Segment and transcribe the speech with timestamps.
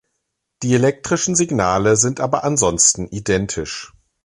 [0.63, 3.93] Die elektrischen Signale sind aber ansonsten identisch.